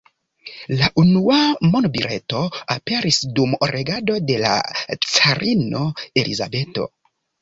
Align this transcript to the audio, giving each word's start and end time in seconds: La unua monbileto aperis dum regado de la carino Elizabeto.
La 0.77 0.87
unua 1.01 1.35
monbileto 1.75 2.41
aperis 2.77 3.21
dum 3.41 3.53
regado 3.75 4.17
de 4.31 4.39
la 4.47 4.57
carino 5.05 5.83
Elizabeto. 6.23 6.89